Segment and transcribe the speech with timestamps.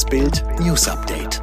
[0.00, 1.42] Das Bild News Update.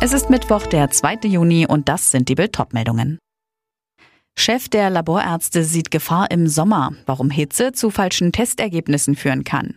[0.00, 1.28] Es ist Mittwoch, der 2.
[1.28, 3.18] Juni und das sind die Bild-Top-Meldungen.
[4.38, 9.74] Chef der Laborärzte sieht Gefahr im Sommer, warum Hitze zu falschen Testergebnissen führen kann.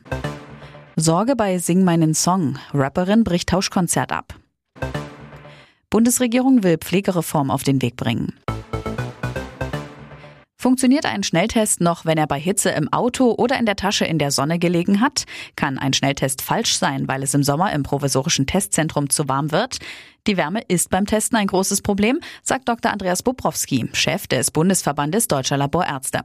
[0.96, 2.60] Sorge bei Sing meinen Song.
[2.74, 4.33] Rapperin bricht Tauschkonzert ab.
[5.89, 8.35] Bundesregierung will Pflegereform auf den Weg bringen.
[10.68, 14.20] Funktioniert ein Schnelltest noch, wenn er bei Hitze im Auto oder in der Tasche in
[14.20, 15.24] der Sonne gelegen hat?
[15.56, 19.77] Kann ein Schnelltest falsch sein, weil es im Sommer im provisorischen Testzentrum zu warm wird?
[20.27, 22.91] Die Wärme ist beim Testen ein großes Problem, sagt Dr.
[22.91, 26.20] Andreas Bobrowski, Chef des Bundesverbandes Deutscher Laborärzte.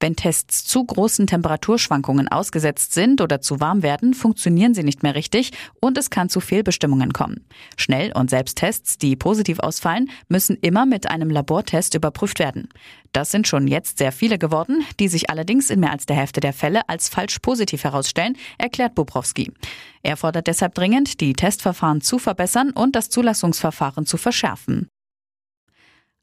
[0.00, 5.14] Wenn Tests zu großen Temperaturschwankungen ausgesetzt sind oder zu warm werden, funktionieren sie nicht mehr
[5.14, 7.46] richtig und es kann zu Fehlbestimmungen kommen.
[7.76, 12.68] Schnell- und Selbsttests, die positiv ausfallen, müssen immer mit einem Labortest überprüft werden.
[13.12, 16.40] Das sind schon jetzt sehr viele geworden, die sich allerdings in mehr als der Hälfte
[16.40, 19.52] der Fälle als falsch positiv herausstellen, erklärt Bobrowski.
[20.02, 24.88] Er fordert deshalb dringend, die Testverfahren zu verbessern und das Zulassungsverfahren zu verschärfen.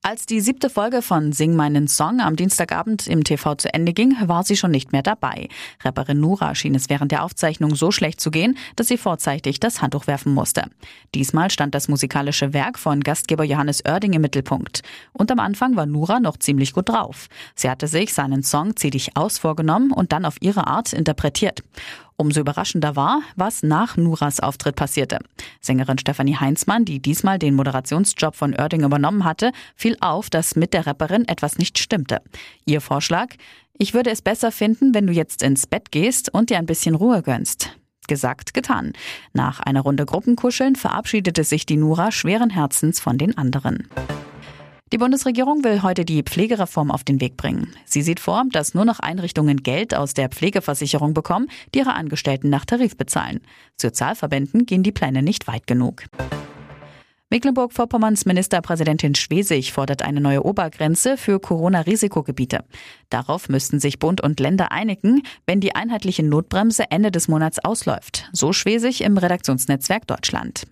[0.03, 4.15] Als die siebte Folge von Sing meinen Song am Dienstagabend im TV zu Ende ging,
[4.27, 5.47] war sie schon nicht mehr dabei.
[5.83, 9.83] Rapperin Nura schien es während der Aufzeichnung so schlecht zu gehen, dass sie vorzeitig das
[9.83, 10.63] Handtuch werfen musste.
[11.13, 14.81] Diesmal stand das musikalische Werk von Gastgeber Johannes Oerding im Mittelpunkt.
[15.13, 17.27] Und am Anfang war Nura noch ziemlich gut drauf.
[17.53, 21.61] Sie hatte sich seinen Song Zieh dich aus vorgenommen und dann auf ihre Art interpretiert.
[22.21, 25.17] Umso überraschender war, was nach Nuras Auftritt passierte.
[25.59, 30.75] Sängerin Stefanie Heinzmann, die diesmal den Moderationsjob von Oerding übernommen hatte, fiel auf, dass mit
[30.75, 32.21] der Rapperin etwas nicht stimmte.
[32.63, 33.29] Ihr Vorschlag?
[33.75, 36.93] Ich würde es besser finden, wenn du jetzt ins Bett gehst und dir ein bisschen
[36.93, 37.75] Ruhe gönnst.
[38.07, 38.93] Gesagt, getan.
[39.33, 43.87] Nach einer Runde Gruppenkuscheln verabschiedete sich die Nura schweren Herzens von den anderen.
[44.91, 47.73] Die Bundesregierung will heute die Pflegereform auf den Weg bringen.
[47.85, 52.49] Sie sieht vor, dass nur noch Einrichtungen Geld aus der Pflegeversicherung bekommen, die ihre Angestellten
[52.49, 53.39] nach Tarif bezahlen.
[53.79, 56.03] Sozialverbänden gehen die Pläne nicht weit genug.
[57.29, 62.65] Mecklenburg-Vorpommerns Ministerpräsidentin Schwesig fordert eine neue Obergrenze für Corona-Risikogebiete.
[63.09, 68.29] Darauf müssten sich Bund und Länder einigen, wenn die einheitliche Notbremse Ende des Monats ausläuft.
[68.33, 70.67] So Schwesig im Redaktionsnetzwerk Deutschland.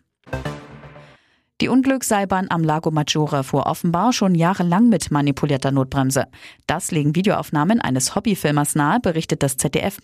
[1.61, 6.27] Die Unglücksseilbahn am Lago Maggiore fuhr offenbar schon jahrelang mit manipulierter Notbremse.
[6.67, 9.97] Das legen Videoaufnahmen eines Hobbyfilmers nahe, berichtet das ZDF.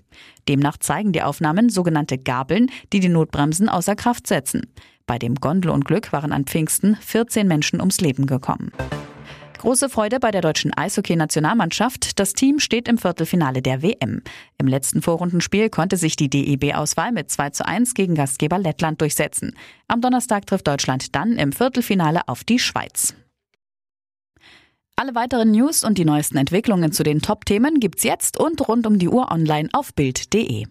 [0.50, 4.64] Demnach zeigen die Aufnahmen sogenannte Gabeln, die die Notbremsen außer Kraft setzen.
[5.08, 8.74] Bei dem Gondelunglück waren an Pfingsten 14 Menschen ums Leben gekommen.
[9.66, 12.20] Große Freude bei der deutschen Eishockey-Nationalmannschaft.
[12.20, 14.22] Das Team steht im Viertelfinale der WM.
[14.59, 19.58] Im letzten Vorrundenspiel konnte sich die DEB-Auswahl mit 2 zu 1 gegen Gastgeber Lettland durchsetzen.
[19.88, 23.16] Am Donnerstag trifft Deutschland dann im Viertelfinale auf die Schweiz.
[24.98, 29.00] Alle weiteren News und die neuesten Entwicklungen zu den Top-Themen gibt's jetzt und rund um
[29.00, 30.68] die Uhr online auf Bild.de.